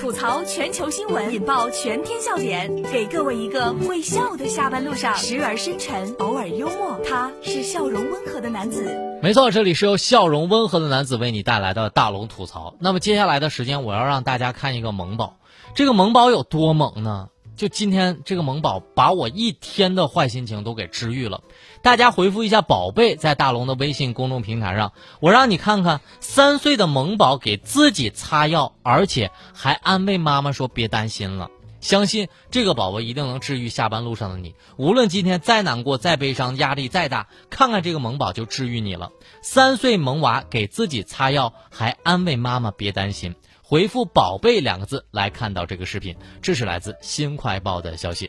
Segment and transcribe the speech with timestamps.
[0.00, 6.98] 吐槽全球新闻，引爆全天笑点，给各位一个会笑的下班路上，时而深沉，偶尔幽默。
[7.06, 8.90] 他是笑容温和的男子。
[9.22, 12.76] 没错，这里是由笑容温和的男子为你带来的大龙吐槽。
[12.80, 15.36] 那么接下来的时间，我要让大家看一个萌宝。
[15.74, 17.28] 这个萌宝有多萌呢？
[17.60, 21.42] 就今天这个萌宝把我一天的坏心情都给治愈了。
[21.82, 31.50] 大家回复一下“宝贝”在大龙的微信公众平台上，我让你看看三岁的萌宝给自己擦药，而且还安慰妈妈说别担心了。
[31.82, 34.54] 相信这个宝宝一定能治愈下班路上的你。
[34.78, 39.10] 无论今天再难过、再悲伤、压力再大，看看这个萌宝就治愈你了。
[39.42, 43.34] 三岁萌娃给自己擦药，还安慰妈妈别担心。
[43.70, 48.28] 回复“宝贝”两个字来看到这个视频，这是来自新快报的消息。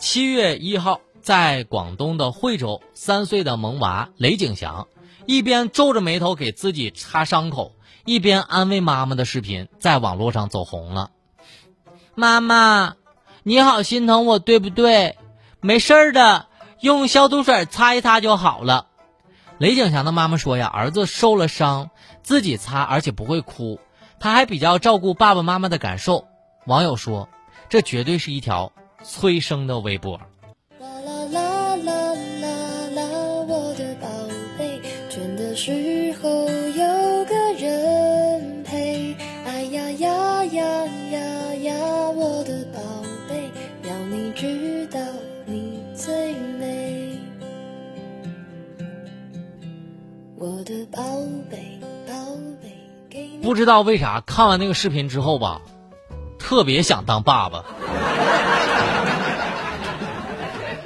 [0.00, 4.88] 七月一号，在广东的惠州，三岁的萌娃雷景祥
[5.26, 11.12] 一边皱着眉头给自己擦伤口，一边安慰妈妈的视频在网络上走红了。
[12.16, 12.96] 妈妈，
[13.44, 15.16] 你好心疼我对不对？
[15.60, 16.48] 没事儿的，
[16.80, 18.88] 用消毒水擦一擦就好了。
[19.58, 21.90] 雷景祥的妈妈说呀，儿子受了伤。
[22.24, 23.78] 自己擦，而且不会哭，
[24.18, 26.26] 他还比较照顾爸爸妈妈的感受。
[26.64, 27.28] 网友说，
[27.68, 28.72] 这绝对是一条
[29.04, 30.18] 催生的微博。
[30.80, 32.48] 啦啦啦啦啦
[32.96, 33.02] 啦，
[33.46, 34.08] 我的宝
[34.58, 39.14] 贝，倦的时候有个人陪。
[39.44, 42.80] 哎呀呀呀呀呀，我的宝
[43.28, 43.50] 贝，
[43.86, 44.98] 要你知道
[45.44, 47.18] 你最美。
[50.38, 51.02] 我的宝
[51.43, 51.43] 贝。
[53.44, 55.60] 不知道为啥看完那个视频之后吧，
[56.38, 57.62] 特别想当爸爸。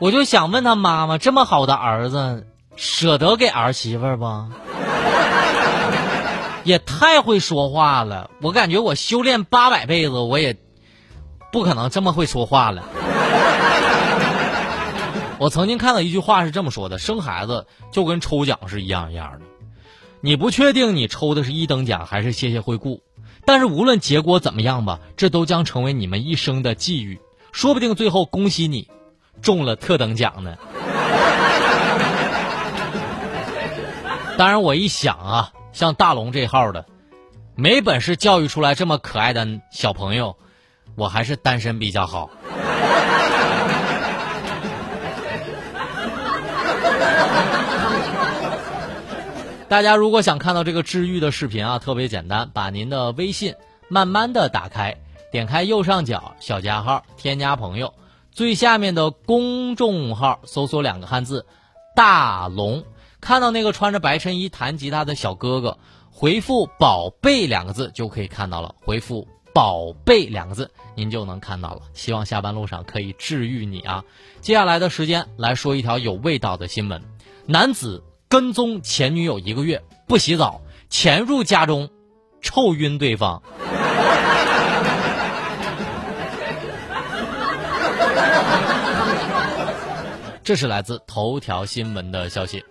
[0.00, 4.46] 我就想问他妈妈：这么好的儿子，舍得给儿媳妇不？
[6.68, 8.28] 也太会说话了！
[8.42, 10.56] 我感觉我修炼八百辈子，我也
[11.52, 12.82] 不可能这么会说话了。
[15.38, 19.42] 我曾经看到一句话是这么说的：生孩子就跟抽奖是一样一样的。
[20.22, 23.02] 你不确定你抽的是一等奖还是谢谢惠顾，
[23.46, 27.18] 但是无论结果怎么样吧，这都将成为你们一生的际遇。
[27.52, 28.86] 说不定最后恭喜你，
[29.40, 30.56] 中了特等奖呢。
[34.36, 36.86] 当然，我一想啊，像大龙这号的，
[37.54, 40.36] 没本事教育出来这么可爱的小朋友，
[40.96, 42.30] 我还是单身比较好。
[49.70, 53.54] 大家如果想看到这个治愈的视频啊，特别简单，把您的微信
[53.86, 54.96] 慢慢的打开，
[55.30, 57.94] 点开右上角小加号，添加朋友，
[58.32, 61.46] 最下面的公众号搜索两个汉字
[61.94, 62.82] “大龙”，
[63.22, 65.78] 看到那个穿着白衬衣弹吉他的小哥哥，
[66.10, 68.74] 回复“宝贝”两个字就可以看到了。
[68.80, 71.82] 回复“宝贝”两个字，您就能看到了。
[71.94, 74.02] 希望下班路上可以治愈你啊！
[74.40, 77.00] 接下来的时间来说一条有味道的新闻：
[77.46, 78.02] 男子。
[78.30, 81.90] 跟踪前女友一个月不洗澡，潜入家中，
[82.40, 83.42] 臭晕对方。
[90.44, 92.64] 这是来自头条新闻的消息。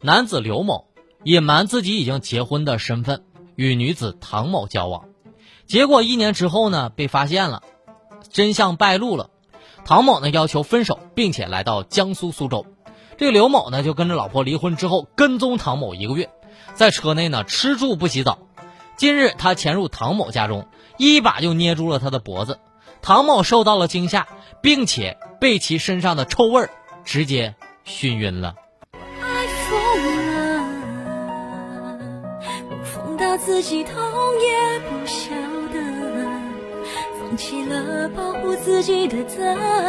[0.00, 0.86] 男子刘某
[1.24, 3.24] 隐瞒自己已经结婚的身份，
[3.56, 5.10] 与女子唐某交往，
[5.66, 7.62] 结果一年之后呢，被发现了，
[8.32, 9.28] 真相败露了。
[9.84, 12.64] 唐某呢要求分手，并且来到江苏苏州。
[13.20, 16.30] 这个刘某呢，就跟着老婆离婚之后跟踪唐某一个月，
[16.72, 18.38] 在车内呢吃住不洗澡。
[18.96, 22.60] 近日，他潜入唐某家中，一把就捏住了他的脖子。
[23.02, 24.26] 唐某受到了惊吓，
[24.62, 26.66] 并且被其身上的臭味
[27.04, 28.54] 直接熏晕了。
[28.94, 29.76] 爱疯
[30.32, 30.64] 了，
[32.70, 35.34] 我疯到自己痛也不晓
[35.74, 35.78] 得，
[37.20, 39.44] 放弃了保护自己的责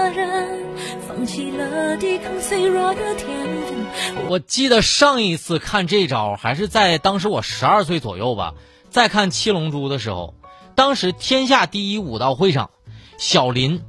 [0.09, 0.69] 任。
[1.13, 3.27] 放弃了抵抗脆弱的天
[3.65, 3.85] 分。
[4.29, 8.53] 我记得上一次看这招还是在当时我十二岁左右吧，
[8.89, 10.35] 在看《七龙珠》的时候，
[10.73, 12.69] 当时天下第一武道会上，
[13.17, 13.83] 小林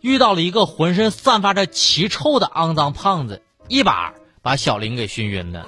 [0.00, 5.66] 遇到了一个浑身散发着奇臭的肮脏胖子，一把把小林给熏晕了。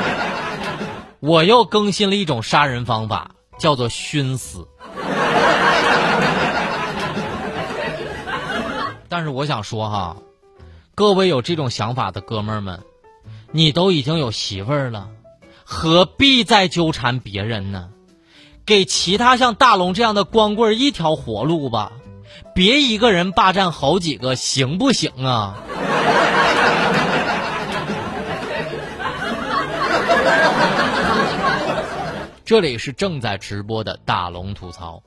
[1.20, 4.68] 我又更新了一种杀人方法，叫做熏死。
[9.10, 10.16] 但是我想说哈，
[10.94, 12.80] 各位有这种想法的哥们儿们，
[13.50, 15.08] 你都已经有媳妇儿了，
[15.64, 17.90] 何必再纠缠别人呢？
[18.64, 21.90] 给其他像大龙这样的光棍一条活路吧，
[22.54, 25.56] 别一个人霸占好几个，行不行啊？
[32.44, 35.02] 这里是正在直播的大龙吐槽。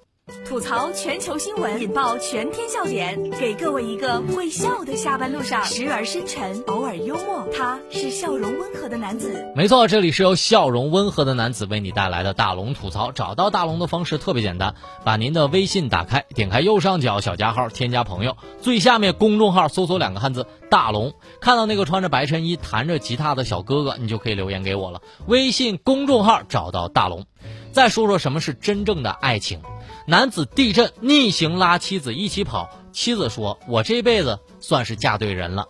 [0.47, 7.45] 吐槽全球新闻，引爆全天笑点，给各位一个会笑的下班路上，时而深沉，偶尔幽默。
[7.53, 9.45] 他是笑容温和的男子。
[9.53, 13.11] 没错，这里是由笑容温和的男子为你带来的大龙吐槽。
[13.11, 25.01] 找到大龙的方式特别简单，把您的微信打开，点开右上角小加号，添加朋友，最下面公众号搜索两个汉字“大龙”，看到那个穿着白衬衣、弹着吉他的小哥哥，你就可以留言给我了。
[25.25, 27.25] 微信公众号找到大龙。
[27.73, 29.59] 再说说什么是真正的爱情。
[30.05, 35.67] 男子地震逆行拉妻子一起跑，妻子说：“我这辈子算是嫁对人了。”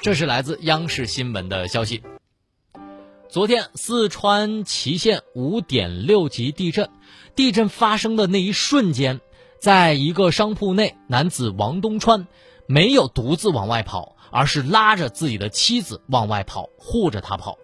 [0.00, 2.02] 这是来自央视新闻的消息。
[3.28, 6.88] 昨天，四川祁县五点六级地震，
[7.36, 9.20] 地震发生的那一瞬间，
[9.60, 12.26] 在一个商铺内，男子王东川
[12.66, 17.58] 没有独自往外跑，而是拉着自己的妻子往外跑，护着她跑。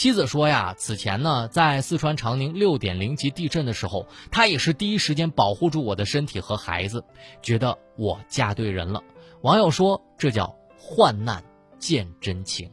[0.00, 7.04] 妻子说呀，此前呢，在四川长宁六点零级地震的时候，他也是第一时间保护住我的身体和孩子，
[7.42, 9.02] 觉得我嫁对人了。
[9.42, 11.44] 网友说，这叫患难
[11.78, 12.70] 见真情。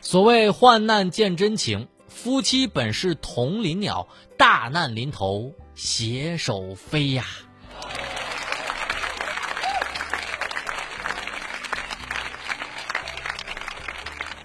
[0.00, 7.24] 所谓患难见真情，夫妻本是同林鸟，大难临头携手飞呀。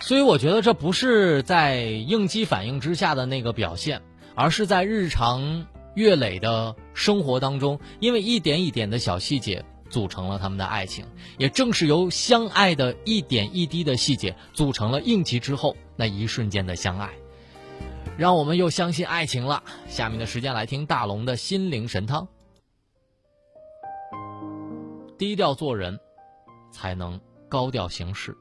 [0.06, 4.04] 所以我觉得这不是在应激反应之下的那个表现，
[4.36, 5.66] 而是在日常
[5.96, 11.08] 月累的生活当中，因为一点一点的小细节组成了他们的爱情。
[11.40, 17.10] 也正是由相爱的一点一滴的细节组成了应急之后那一瞬间的相爱，
[18.16, 19.64] 让我们又相信爱情了。
[19.88, 22.28] 下面的时间来听大龙的心灵神汤：
[25.18, 26.00] 低调做人，
[26.72, 27.20] 才能
[27.50, 28.38] 高调行事，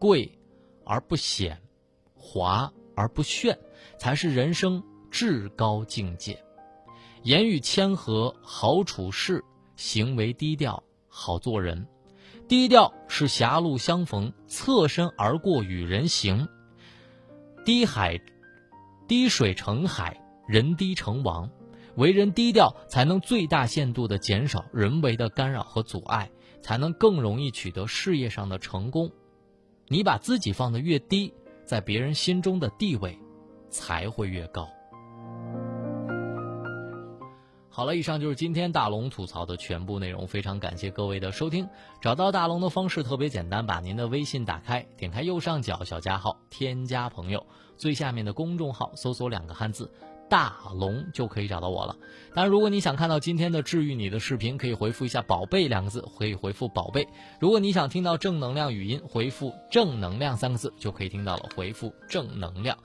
[0.00, 0.36] 贵。
[0.92, 1.58] 而不显，
[2.14, 3.58] 华而不炫，
[3.96, 6.44] 才是人生至高境界。
[7.22, 9.40] 言语谦和，好处事；
[9.74, 11.88] 行为低调，好做人。
[12.46, 16.46] 低调是狭路相逢，侧身而过与人行。
[17.64, 18.20] 低海，
[19.08, 21.48] 滴水成海，人低成王。
[21.96, 26.30] 为人低调，才能最大限度的减少人为的干扰和阻碍，
[26.60, 29.10] 才能更容易取得事业上的成功。
[29.88, 31.32] 你把自己放得越低，
[31.64, 33.18] 在别人心中的地位
[33.68, 34.68] 才会越高。
[37.68, 41.66] 好了，以上就是今天大龙吐槽的全部内容，非常感谢各位的收听。
[42.02, 47.46] 找到大龙的方式特别简单，把您的微信打开，点开右上角小加号，添加朋友，
[47.78, 49.90] 最下面的公众号搜索两个汉字。
[50.32, 51.94] 大龙就可以找到我了。
[52.32, 57.06] 当然，如果你想看到今天的治愈你的视频，可以回复一下“宝贝”两个字，可以回复“宝贝”。
[57.38, 61.50] 如果你想听到正能量语音，回复“正能量”三个字就可以听到了。
[61.54, 62.78] 回复“正能量”。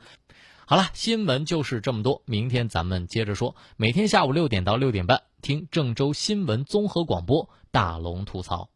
[0.68, 3.56] 好了，新闻就是这么多，明天咱们接着说。
[3.78, 8.68] 每天下午六点到六点半，听郑州新闻综合广播，大龙吐槽。